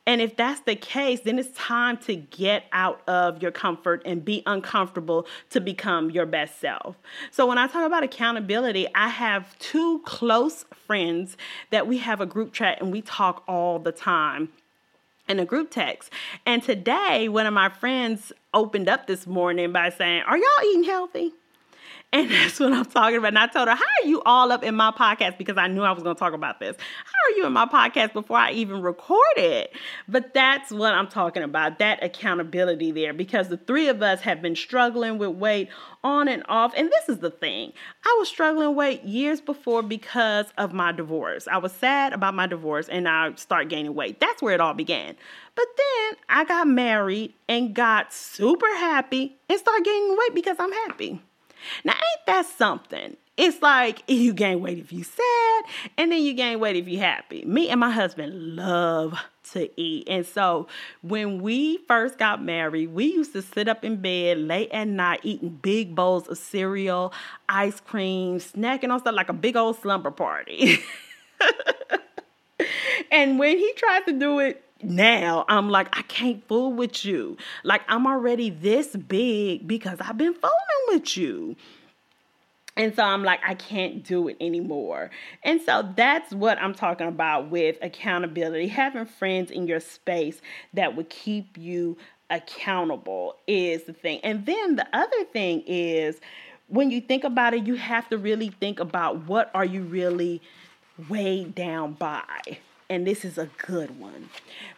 And 0.06 0.20
if 0.20 0.36
that's 0.36 0.60
the 0.60 0.76
case, 0.76 1.20
then 1.20 1.38
it's 1.38 1.56
time 1.56 1.96
to 1.98 2.14
get 2.14 2.64
out 2.72 3.00
of 3.08 3.42
your 3.42 3.50
comfort 3.50 4.02
and 4.04 4.22
be 4.22 4.42
uncomfortable 4.44 5.26
to 5.50 5.62
become 5.62 6.10
your 6.10 6.26
best 6.26 6.60
self. 6.60 6.96
So, 7.30 7.46
when 7.46 7.56
I 7.56 7.66
talk 7.68 7.86
about 7.86 8.02
accountability, 8.02 8.86
I 8.94 9.08
have 9.08 9.58
two 9.58 10.00
close 10.04 10.66
friends 10.86 11.38
that 11.70 11.86
we 11.86 11.98
have 11.98 12.20
a 12.20 12.26
group 12.26 12.52
chat 12.52 12.82
and 12.82 12.92
we 12.92 13.00
talk 13.00 13.44
all 13.48 13.78
the 13.78 13.92
time 13.92 14.50
in 15.28 15.40
a 15.40 15.44
group 15.44 15.70
text. 15.70 16.10
And 16.46 16.62
today, 16.62 17.28
one 17.28 17.46
of 17.46 17.54
my 17.54 17.68
friends 17.68 18.32
opened 18.52 18.88
up 18.88 19.06
this 19.06 19.26
morning 19.26 19.72
by 19.72 19.90
saying, 19.90 20.22
Are 20.22 20.36
y'all 20.36 20.70
eating 20.70 20.84
healthy? 20.84 21.32
And 22.14 22.30
that's 22.30 22.60
what 22.60 22.72
I'm 22.72 22.84
talking 22.84 23.16
about. 23.16 23.28
And 23.28 23.40
I 23.40 23.48
told 23.48 23.66
her, 23.66 23.74
How 23.74 23.82
are 23.82 24.06
you 24.06 24.22
all 24.24 24.52
up 24.52 24.62
in 24.62 24.76
my 24.76 24.92
podcast? 24.92 25.36
Because 25.36 25.56
I 25.56 25.66
knew 25.66 25.82
I 25.82 25.90
was 25.90 26.04
going 26.04 26.14
to 26.14 26.18
talk 26.18 26.32
about 26.32 26.60
this. 26.60 26.76
How 26.76 27.32
are 27.32 27.36
you 27.36 27.44
in 27.44 27.52
my 27.52 27.66
podcast 27.66 28.12
before 28.12 28.36
I 28.36 28.52
even 28.52 28.82
recorded? 28.82 29.68
But 30.06 30.32
that's 30.32 30.70
what 30.70 30.94
I'm 30.94 31.08
talking 31.08 31.42
about 31.42 31.80
that 31.80 32.04
accountability 32.04 32.92
there. 32.92 33.12
Because 33.12 33.48
the 33.48 33.56
three 33.56 33.88
of 33.88 34.00
us 34.00 34.20
have 34.20 34.40
been 34.40 34.54
struggling 34.54 35.18
with 35.18 35.30
weight 35.30 35.70
on 36.04 36.28
and 36.28 36.44
off. 36.48 36.72
And 36.76 36.88
this 36.88 37.08
is 37.08 37.18
the 37.18 37.30
thing 37.30 37.72
I 38.04 38.16
was 38.20 38.28
struggling 38.28 38.68
with 38.68 38.76
weight 38.76 39.02
years 39.02 39.40
before 39.40 39.82
because 39.82 40.46
of 40.56 40.72
my 40.72 40.92
divorce. 40.92 41.48
I 41.50 41.58
was 41.58 41.72
sad 41.72 42.12
about 42.12 42.34
my 42.34 42.46
divorce 42.46 42.88
and 42.88 43.08
I 43.08 43.34
start 43.34 43.68
gaining 43.68 43.92
weight. 43.92 44.20
That's 44.20 44.40
where 44.40 44.54
it 44.54 44.60
all 44.60 44.74
began. 44.74 45.16
But 45.56 45.66
then 45.76 46.18
I 46.28 46.44
got 46.44 46.68
married 46.68 47.34
and 47.48 47.74
got 47.74 48.12
super 48.12 48.72
happy 48.76 49.36
and 49.48 49.58
started 49.58 49.84
gaining 49.84 50.16
weight 50.16 50.34
because 50.36 50.58
I'm 50.60 50.72
happy. 50.72 51.20
Now, 51.84 51.92
ain't 51.92 52.26
that 52.26 52.46
something? 52.46 53.16
It's 53.36 53.60
like 53.62 54.02
you 54.08 54.32
gain 54.32 54.60
weight 54.60 54.78
if 54.78 54.92
you 54.92 55.04
sad, 55.04 55.64
and 55.98 56.12
then 56.12 56.22
you 56.22 56.34
gain 56.34 56.60
weight 56.60 56.76
if 56.76 56.88
you 56.88 56.98
happy. 56.98 57.44
Me 57.44 57.68
and 57.68 57.80
my 57.80 57.90
husband 57.90 58.56
love 58.56 59.18
to 59.52 59.68
eat. 59.80 60.08
And 60.08 60.24
so 60.24 60.68
when 61.02 61.42
we 61.42 61.78
first 61.86 62.18
got 62.18 62.42
married, 62.42 62.92
we 62.92 63.06
used 63.06 63.32
to 63.34 63.42
sit 63.42 63.68
up 63.68 63.84
in 63.84 63.96
bed 63.96 64.38
late 64.38 64.70
at 64.72 64.88
night 64.88 65.20
eating 65.22 65.50
big 65.50 65.94
bowls 65.94 66.28
of 66.28 66.38
cereal, 66.38 67.12
ice 67.48 67.80
cream, 67.80 68.38
snacking 68.38 68.90
on 68.90 69.00
stuff 69.00 69.14
like 69.14 69.28
a 69.28 69.34
big 69.34 69.56
old 69.56 69.78
slumber 69.80 70.10
party. 70.10 70.78
and 73.10 73.38
when 73.38 73.58
he 73.58 73.72
tried 73.76 74.06
to 74.06 74.12
do 74.12 74.38
it 74.38 74.64
now 74.84 75.44
I'm 75.48 75.70
like, 75.70 75.96
I 75.96 76.02
can't 76.02 76.46
fool 76.46 76.72
with 76.72 77.04
you. 77.04 77.36
Like, 77.62 77.82
I'm 77.88 78.06
already 78.06 78.50
this 78.50 78.94
big 78.94 79.66
because 79.66 79.98
I've 80.00 80.18
been 80.18 80.34
fooling 80.34 80.84
with 80.88 81.16
you. 81.16 81.56
And 82.76 82.94
so 82.94 83.04
I'm 83.04 83.22
like, 83.22 83.40
I 83.46 83.54
can't 83.54 84.02
do 84.02 84.28
it 84.28 84.36
anymore. 84.40 85.10
And 85.44 85.60
so 85.62 85.88
that's 85.96 86.32
what 86.32 86.58
I'm 86.58 86.74
talking 86.74 87.06
about 87.06 87.50
with 87.50 87.76
accountability. 87.82 88.66
Having 88.66 89.06
friends 89.06 89.50
in 89.50 89.66
your 89.66 89.80
space 89.80 90.40
that 90.72 90.96
would 90.96 91.08
keep 91.08 91.56
you 91.56 91.96
accountable 92.30 93.36
is 93.46 93.84
the 93.84 93.92
thing. 93.92 94.18
And 94.24 94.44
then 94.44 94.76
the 94.76 94.86
other 94.92 95.24
thing 95.24 95.62
is 95.66 96.20
when 96.68 96.90
you 96.90 97.00
think 97.00 97.22
about 97.22 97.54
it, 97.54 97.66
you 97.66 97.74
have 97.74 98.08
to 98.08 98.18
really 98.18 98.48
think 98.48 98.80
about 98.80 99.28
what 99.28 99.50
are 99.54 99.64
you 99.64 99.82
really 99.82 100.42
weighed 101.08 101.54
down 101.54 101.92
by 101.92 102.22
and 102.94 103.04
this 103.04 103.24
is 103.24 103.38
a 103.38 103.48
good 103.58 103.98
one 103.98 104.28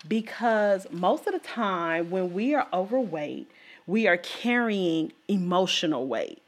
because 0.09 0.87
most 0.91 1.27
of 1.27 1.35
the 1.35 1.39
time 1.39 2.11
when 2.11 2.33
we 2.33 2.55
are 2.55 2.67
overweight, 2.73 3.51
we 3.87 4.07
are 4.07 4.17
carrying 4.17 5.13
emotional 5.29 6.07
weight. 6.07 6.41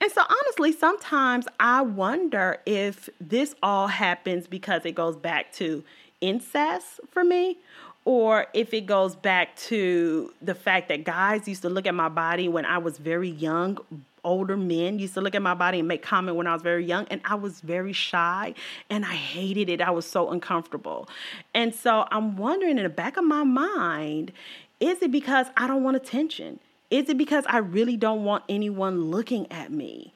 And 0.00 0.12
so, 0.12 0.20
honestly, 0.20 0.72
sometimes 0.72 1.46
I 1.58 1.82
wonder 1.82 2.58
if 2.66 3.08
this 3.20 3.54
all 3.62 3.86
happens 3.86 4.46
because 4.46 4.84
it 4.84 4.94
goes 4.94 5.16
back 5.16 5.52
to 5.54 5.82
incest 6.20 7.00
for 7.10 7.24
me, 7.24 7.56
or 8.04 8.46
if 8.52 8.74
it 8.74 8.86
goes 8.86 9.14
back 9.14 9.56
to 9.56 10.34
the 10.42 10.54
fact 10.54 10.88
that 10.88 11.04
guys 11.04 11.48
used 11.48 11.62
to 11.62 11.68
look 11.68 11.86
at 11.86 11.94
my 11.94 12.08
body 12.08 12.48
when 12.48 12.64
I 12.64 12.78
was 12.78 12.98
very 12.98 13.30
young, 13.30 13.78
older 14.28 14.56
men 14.56 14.98
used 14.98 15.14
to 15.14 15.20
look 15.20 15.34
at 15.34 15.42
my 15.42 15.54
body 15.54 15.78
and 15.78 15.88
make 15.88 16.02
comment 16.02 16.36
when 16.36 16.46
I 16.46 16.52
was 16.52 16.62
very 16.62 16.84
young 16.84 17.06
and 17.10 17.20
I 17.24 17.34
was 17.34 17.60
very 17.60 17.94
shy 17.94 18.54
and 18.90 19.04
I 19.04 19.14
hated 19.14 19.70
it. 19.70 19.80
I 19.80 19.90
was 19.90 20.08
so 20.08 20.30
uncomfortable. 20.30 21.08
And 21.54 21.74
so 21.74 22.06
I'm 22.10 22.36
wondering 22.36 22.76
in 22.76 22.84
the 22.84 22.90
back 22.90 23.16
of 23.16 23.24
my 23.24 23.42
mind, 23.42 24.32
is 24.80 25.02
it 25.02 25.10
because 25.10 25.46
I 25.56 25.66
don't 25.66 25.82
want 25.82 25.96
attention? 25.96 26.60
Is 26.90 27.08
it 27.08 27.16
because 27.16 27.44
I 27.48 27.58
really 27.58 27.96
don't 27.96 28.24
want 28.24 28.44
anyone 28.48 29.10
looking 29.10 29.50
at 29.50 29.72
me? 29.72 30.12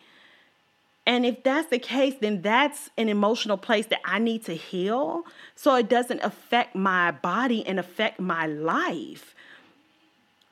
And 1.06 1.26
if 1.26 1.42
that's 1.42 1.68
the 1.68 1.80
case, 1.80 2.14
then 2.20 2.42
that's 2.42 2.90
an 2.96 3.08
emotional 3.08 3.56
place 3.56 3.86
that 3.86 4.00
I 4.04 4.18
need 4.18 4.44
to 4.44 4.54
heal 4.54 5.24
so 5.56 5.74
it 5.74 5.88
doesn't 5.88 6.20
affect 6.22 6.76
my 6.76 7.10
body 7.10 7.66
and 7.66 7.80
affect 7.80 8.20
my 8.20 8.46
life 8.46 9.34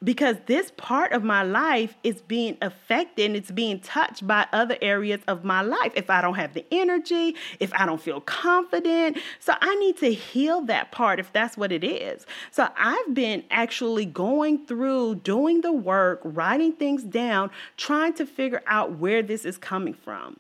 because 0.03 0.37
this 0.47 0.73
part 0.77 1.13
of 1.13 1.23
my 1.25 1.43
life 1.43 1.97
is 2.03 2.23
being 2.23 2.57
affected 2.63 3.27
and 3.27 3.37
it's 3.37 3.51
being 3.51 3.81
touched 3.81 4.27
by 4.27 4.47
other 4.53 4.77
areas 4.81 5.21
of 5.29 5.45
my 5.45 5.61
life. 5.63 5.93
If 5.95 6.11
I 6.11 6.23
don't 6.23 6.37
have 6.37 6.55
the 6.55 6.65
energy, 6.73 7.37
if 7.61 7.73
I 7.75 7.87
don't 7.87 8.01
feel 8.01 8.21
confident, 8.23 9.19
so 9.41 9.55
I 9.61 9.75
need 9.77 9.99
to 9.99 10.13
heal 10.13 10.63
that 10.63 10.91
part 10.93 11.21
if 11.21 11.33
that's 11.33 11.57
what 11.57 11.73
it 11.73 11.85
is. 11.85 12.27
So 12.51 12.69
I've 12.79 13.15
been 13.15 13.45
actually 13.51 14.07
going 14.07 14.67
through 14.67 15.17
doing 15.17 15.61
the 15.61 15.73
work, 15.73 16.21
writing 16.25 16.73
things 16.73 17.05
down, 17.05 17.51
trying 17.77 18.15
to 18.15 18.27
figure 18.27 18.63
out 18.67 18.99
where 18.99 19.23
this 19.23 19.45
is 19.45 19.59
coming 19.59 19.95
from. 19.95 20.39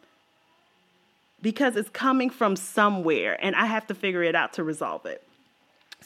because 1.42 1.76
it's 1.76 1.90
coming 1.90 2.30
from 2.30 2.56
somewhere 2.56 3.38
and 3.44 3.56
I 3.56 3.66
have 3.66 3.86
to 3.88 3.94
figure 3.94 4.22
it 4.22 4.34
out 4.34 4.54
to 4.54 4.64
resolve 4.64 5.06
it. 5.06 5.22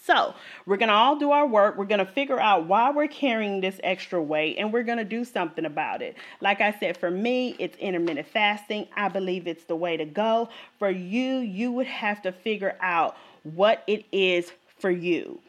So, 0.07 0.35
we're 0.67 0.77
going 0.77 0.91
to 0.91 0.95
all 0.95 1.19
do 1.19 1.31
our 1.31 1.47
work. 1.47 1.79
We're 1.79 1.87
going 1.87 2.05
to 2.05 2.13
figure 2.13 2.39
out 2.39 2.67
why 2.67 2.91
we're 2.91 3.09
carrying 3.09 3.63
this 3.63 3.81
extra 3.83 4.23
weight 4.23 4.57
and 4.59 4.71
we're 4.71 4.83
going 4.83 4.99
to 4.99 5.05
do 5.05 5.25
something 5.25 5.65
about 5.65 6.03
it. 6.03 6.17
Like 6.43 6.61
I 6.61 6.77
said, 6.79 6.99
for 6.99 7.11
me, 7.11 7.57
it's 7.59 7.77
intermittent 7.79 8.27
fasting. 8.27 8.87
I 8.95 9.09
believe 9.09 9.47
it's 9.47 9.65
the 9.65 9.77
way 9.77 9.97
to 9.97 10.05
go. 10.05 10.51
For 10.79 10.91
you, 10.91 11.39
you 11.39 11.73
would 11.73 11.87
have 11.87 12.21
to 12.23 12.33
figure 12.33 12.77
out 12.83 13.17
what 13.45 13.83
it 13.87 14.05
is 14.13 14.53
for 14.79 14.91
you 14.91 15.41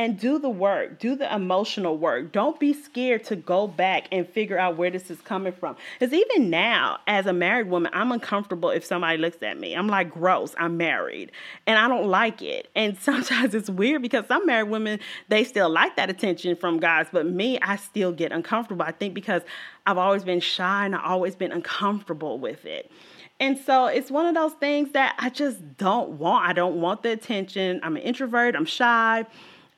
and 0.00 0.18
do 0.18 0.38
the 0.38 0.48
work, 0.48 0.98
do 0.98 1.14
the 1.14 1.30
emotional 1.30 1.98
work. 1.98 2.32
Don't 2.32 2.58
be 2.58 2.72
scared 2.72 3.22
to 3.24 3.36
go 3.36 3.66
back 3.66 4.06
and 4.10 4.26
figure 4.26 4.58
out 4.58 4.78
where 4.78 4.90
this 4.90 5.10
is 5.10 5.20
coming 5.20 5.52
from. 5.52 5.76
Because 5.98 6.14
even 6.14 6.48
now, 6.48 7.00
as 7.06 7.26
a 7.26 7.34
married 7.34 7.68
woman, 7.68 7.92
I'm 7.94 8.10
uncomfortable 8.10 8.70
if 8.70 8.82
somebody 8.82 9.18
looks 9.18 9.42
at 9.42 9.60
me. 9.60 9.74
I'm 9.74 9.88
like, 9.88 10.10
gross, 10.10 10.54
I'm 10.56 10.78
married. 10.78 11.32
And 11.66 11.78
I 11.78 11.86
don't 11.86 12.08
like 12.08 12.40
it. 12.40 12.70
And 12.74 12.96
sometimes 13.02 13.54
it's 13.54 13.68
weird 13.68 14.00
because 14.00 14.24
some 14.26 14.46
married 14.46 14.70
women, 14.70 15.00
they 15.28 15.44
still 15.44 15.68
like 15.68 15.96
that 15.96 16.08
attention 16.08 16.56
from 16.56 16.80
guys. 16.80 17.06
But 17.12 17.26
me, 17.26 17.58
I 17.60 17.76
still 17.76 18.10
get 18.10 18.32
uncomfortable. 18.32 18.86
I 18.86 18.92
think 18.92 19.12
because 19.12 19.42
I've 19.86 19.98
always 19.98 20.24
been 20.24 20.40
shy 20.40 20.86
and 20.86 20.96
I've 20.96 21.04
always 21.04 21.36
been 21.36 21.52
uncomfortable 21.52 22.38
with 22.38 22.64
it. 22.64 22.90
And 23.38 23.58
so 23.58 23.84
it's 23.84 24.10
one 24.10 24.24
of 24.24 24.34
those 24.34 24.54
things 24.54 24.92
that 24.92 25.14
I 25.18 25.28
just 25.28 25.76
don't 25.76 26.12
want. 26.12 26.48
I 26.48 26.54
don't 26.54 26.80
want 26.80 27.02
the 27.02 27.10
attention. 27.10 27.80
I'm 27.82 27.96
an 27.96 28.02
introvert, 28.02 28.56
I'm 28.56 28.64
shy. 28.64 29.26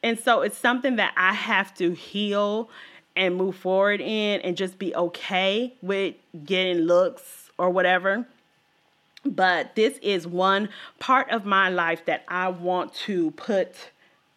And 0.03 0.19
so 0.19 0.43
it's 0.43 0.59
something 0.59 0.97
that 0.97 1.15
I 1.17 1.33
have 1.33 1.75
to 1.75 1.93
heal 1.93 2.69
and 3.15 3.37
move 3.37 3.57
forward 3.57 4.01
in 4.01 4.41
and 4.41 4.57
just 4.57 4.79
be 4.79 4.95
okay 4.95 5.75
with 5.83 6.15
getting 6.45 6.79
looks 6.79 7.51
or 7.59 7.71
whatever. 7.71 8.27
But 9.25 9.77
this 9.77 9.99
is 10.03 10.27
one 10.27 10.69
part 10.99 11.31
of 11.31 11.45
my 11.45 11.69
life 11.69 12.05
that 12.07 12.25
I 12.27 12.49
want 12.49 12.95
to 13.07 13.31
put 13.33 13.91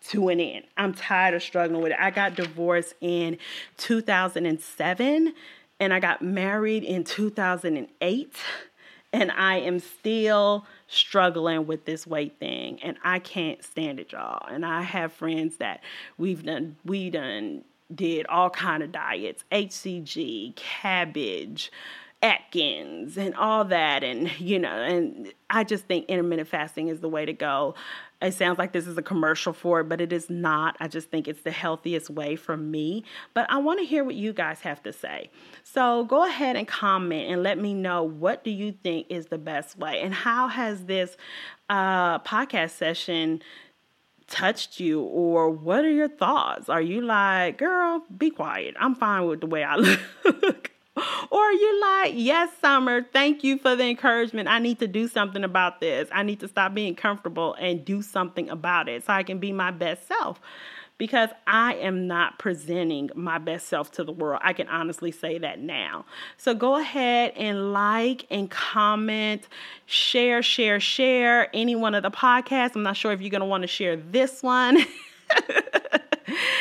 to 0.10 0.30
an 0.30 0.40
end. 0.40 0.66
I'm 0.78 0.94
tired 0.94 1.34
of 1.34 1.42
struggling 1.42 1.82
with 1.82 1.92
it. 1.92 1.98
I 2.00 2.12
got 2.12 2.36
divorced 2.36 2.94
in 3.02 3.40
2007 3.78 5.34
and 5.80 5.94
I 5.94 6.00
got 6.00 6.22
married 6.22 6.84
in 6.84 7.04
2008 7.04 8.36
and 9.16 9.32
I 9.32 9.58
am 9.60 9.80
still 9.80 10.66
struggling 10.88 11.66
with 11.68 11.86
this 11.86 12.06
weight 12.06 12.38
thing 12.38 12.80
and 12.84 12.98
I 13.04 13.20
can't 13.20 13.64
stand 13.64 14.00
it 14.00 14.12
y'all. 14.12 14.46
And 14.48 14.66
I 14.66 14.82
have 14.82 15.14
friends 15.14 15.58
that 15.58 15.82
we've 16.18 16.44
done 16.44 16.76
we 16.84 17.10
done 17.10 17.64
did 17.94 18.26
all 18.28 18.50
kind 18.50 18.84
of 18.84 18.92
diets 18.92 19.46
HCG 19.52 20.56
cabbage 20.56 21.72
Atkins 22.22 23.18
and 23.18 23.36
all 23.36 23.64
that 23.66 24.04
and 24.04 24.30
you 24.40 24.60
know 24.60 24.70
and 24.70 25.32
I 25.50 25.64
just 25.64 25.86
think 25.86 26.08
intermittent 26.08 26.50
fasting 26.50 26.90
is 26.90 27.00
the 27.00 27.10
way 27.10 27.26
to 27.26 27.34
go 27.34 27.76
it 28.22 28.34
sounds 28.34 28.58
like 28.58 28.72
this 28.72 28.88
is 28.88 28.98
a 28.98 29.02
commercial 29.02 29.54
for 29.54 29.82
it, 29.82 29.90
but 29.90 30.00
it 30.00 30.14
is 30.14 30.30
not. 30.30 30.78
I 30.80 30.88
just 30.88 31.10
think 31.10 31.28
it's 31.28 31.42
the 31.42 31.52
healthiest 31.52 32.10
way 32.10 32.36
for 32.36 32.56
me. 32.56 33.04
But 33.34 33.50
I 33.50 33.58
want 33.58 33.80
to 33.80 33.86
hear 33.86 34.04
what 34.04 34.16
you 34.16 34.34
guys 34.34 34.62
have 34.62 34.82
to 34.84 34.94
say. 34.94 35.30
So 35.64 36.06
go 36.06 36.26
ahead 36.26 36.56
and 36.56 36.68
comment 36.68 37.30
and 37.30 37.44
let 37.44 37.58
me 37.58 37.74
know 37.74 38.04
what 38.04 38.44
do 38.44 38.52
you 38.52 38.72
think 38.72 39.08
is 39.10 39.28
the 39.28 39.38
best 39.38 39.78
way 39.78 40.02
and 40.02 40.14
how 40.14 40.48
has 40.48 40.86
this 40.86 41.18
uh, 41.70 42.20
podcast 42.20 42.72
session 42.72 43.42
touched 44.28 44.80
you 44.80 45.02
or 45.02 45.50
what 45.50 45.86
are 45.86 45.92
your 45.92 46.10
thoughts? 46.10 46.70
Are 46.70 46.82
you 46.82 47.02
like, 47.02 47.58
girl, 47.58 48.04
be 48.18 48.30
quiet. 48.30 48.76
I'm 48.80 48.96
fine 48.96 49.28
with 49.28 49.42
the 49.42 49.48
way 49.48 49.64
I 49.64 49.76
look. 50.26 50.65
or 51.30 51.52
you 51.52 51.82
like, 51.82 52.14
yes, 52.16 52.50
Sommer, 52.62 53.04
thank 53.04 53.44
you 53.44 53.58
for 53.58 53.76
the 53.76 53.84
encouragement. 53.84 54.48
I 54.48 54.60
need 54.60 54.80
to 54.80 54.88
do 54.88 55.08
something 55.08 55.44
about 55.44 55.82
this. 55.82 56.08
I 56.12 56.24
need 56.24 56.40
to 56.40 56.48
stop 56.48 56.74
being 56.74 56.96
comfortable 56.96 57.56
and 57.56 57.84
do 57.84 58.02
something 58.02 58.50
about 58.50 58.88
it 58.88 59.06
so 59.06 59.14
I 59.14 59.24
can 59.24 59.40
be 59.40 59.52
my 59.52 59.72
best 59.72 60.08
self. 60.08 60.40
Because 60.98 61.30
I 61.46 61.74
am 61.74 62.08
not 62.08 62.40
presenting 62.40 63.10
my 63.16 63.38
best 63.38 63.68
self 63.68 63.92
to 63.94 64.06
the 64.06 64.14
world. 64.14 64.40
I 64.46 64.54
can 64.54 64.70
honestly 64.70 65.12
say 65.12 65.38
that 65.40 65.60
now. 65.60 66.06
So 66.38 66.54
go 66.54 66.78
ahead 66.78 67.34
and 67.36 67.74
like 67.74 68.26
and 68.32 68.50
comment, 68.50 69.50
share, 69.88 70.42
share, 70.42 70.80
share 70.80 71.50
any 71.54 71.76
one 71.76 71.96
of 71.96 72.04
the 72.04 72.12
podcasts. 72.12 72.78
I'm 72.78 72.84
not 72.84 72.96
sure 72.96 73.12
if 73.12 73.20
you're 73.20 73.30
going 73.30 73.42
to 73.42 73.46
want 73.46 73.64
to 73.64 73.68
share 73.68 73.98
this 73.98 74.42
one. 74.42 74.78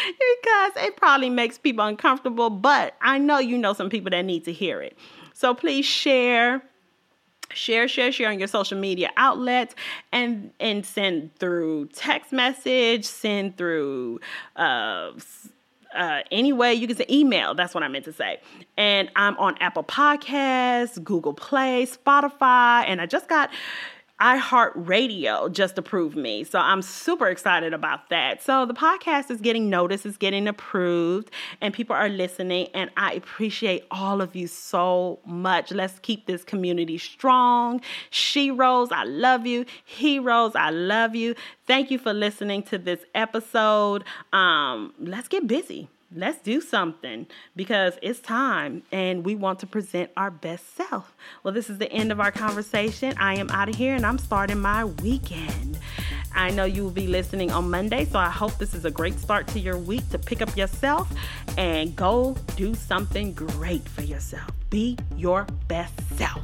because 0.07 0.73
it 0.85 0.97
probably 0.97 1.31
makes 1.31 1.59
people 1.59 1.85
uncomfortable, 1.85 2.51
but 2.51 2.95
I 3.01 3.19
know 3.19 3.38
you 3.38 3.59
know 3.59 3.73
some 3.73 3.90
people 3.90 4.11
that 4.11 4.25
need 4.25 4.45
to 4.45 4.53
hear 4.53 4.81
it. 4.81 4.97
So 5.33 5.55
please 5.55 5.85
share 5.85 6.62
share 7.53 7.87
share 7.87 8.11
share 8.11 8.31
on 8.31 8.38
your 8.38 8.49
social 8.49 8.79
media 8.79 9.11
outlets 9.17 9.75
and 10.12 10.51
and 10.59 10.85
send 10.85 11.35
through 11.37 11.87
text 11.88 12.33
message 12.33 13.05
send 13.05 13.57
through 13.57 14.19
uh 14.57 15.12
uh, 15.95 16.23
you 16.31 16.87
can 16.87 16.97
say 16.97 17.07
email. 17.09 17.55
That's 17.55 17.75
what 17.75 17.83
I 17.83 17.88
meant 17.88 18.05
to 18.07 18.12
say. 18.12 18.40
And 18.77 19.11
I'm 19.17 19.37
on 19.38 19.57
Apple 19.59 19.85
Podcasts, 19.85 21.03
Google 21.03 21.35
Play, 21.35 21.87
Spotify, 21.87 22.85
and 22.87 23.01
I 23.01 23.07
just 23.07 23.29
got 23.29 23.51
iHeartRadio 24.20 25.50
just 25.50 25.77
approved 25.77 26.16
me. 26.16 26.44
So 26.44 26.59
I'm 26.59 26.83
super 26.83 27.27
excited 27.29 27.74
about 27.74 28.11
that. 28.11 28.42
So 28.42 28.64
the 28.64 28.74
podcast 28.74 29.31
is 29.31 29.40
getting 29.40 29.68
noticed, 29.68 30.07
it's 30.07 30.16
getting 30.16 30.46
approved, 30.46 31.31
and 31.61 31.74
people 31.74 31.96
are 31.96 32.09
listening. 32.09 32.68
And 32.74 32.90
I 32.96 33.14
appreciate 33.14 33.87
all 33.90 34.20
of 34.20 34.37
you 34.37 34.46
so 34.46 35.18
much. 35.27 35.72
Let's 35.72 35.98
keep 35.98 36.27
this 36.27 36.44
community 36.44 36.98
strong. 36.98 37.81
Sheroes, 38.11 38.92
I 38.92 39.05
love 39.05 39.46
you. 39.46 39.66
Heroes, 39.85 40.55
I 40.55 40.70
love 40.70 41.14
you. 41.14 41.35
Thank 41.66 41.90
you 41.90 41.98
for 41.98 42.12
listening 42.12 42.62
to 42.64 42.79
this 42.79 43.00
episode. 43.14 44.05
Um, 44.33 44.94
let's 44.98 45.29
get 45.29 45.46
busy 45.46 45.88
let's 46.14 46.38
do 46.40 46.61
something 46.61 47.27
because 47.57 47.98
it's 48.00 48.20
time 48.20 48.83
and 48.92 49.24
we 49.24 49.35
want 49.35 49.59
to 49.61 49.66
present 49.66 50.11
our 50.16 50.31
best 50.31 50.77
self. 50.77 51.14
Well, 51.42 51.53
this 51.53 51.68
is 51.68 51.79
the 51.79 51.90
end 51.92 52.12
of 52.12 52.20
our 52.20 52.31
conversation. 52.31 53.14
I 53.18 53.35
am 53.37 53.50
out 53.50 53.68
of 53.68 53.74
here 53.74 53.94
and 53.94 54.07
I'm 54.07 54.18
starting 54.18 54.61
my 54.61 54.85
weekend. 54.85 55.79
I 56.35 56.50
know 56.50 56.64
you 56.64 56.83
will 56.83 56.90
be 56.90 57.07
listening 57.07 57.50
on 57.50 57.70
Monday, 57.70 58.05
so 58.05 58.18
I 58.18 58.31
hope 58.31 58.59
this 58.59 58.74
is 58.74 58.85
a 58.85 58.90
great 58.90 59.18
start 59.18 59.46
to 59.48 59.61
your 59.61 59.79
week 59.79 60.09
to 60.11 60.18
pick 60.18 60.42
up 60.42 60.57
yourself 60.57 61.12
and 61.57 61.94
go 61.94 62.37
do 62.57 62.74
something 62.74 63.33
great 63.33 63.88
for 63.88 64.03
yourself. 64.03 64.50
Be 64.70 64.98
your 65.16 65.46
best 65.68 65.94
self. 66.16 66.44